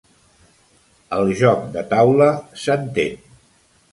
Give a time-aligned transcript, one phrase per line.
[1.17, 2.31] El joc de taula,
[2.65, 3.23] s'entén.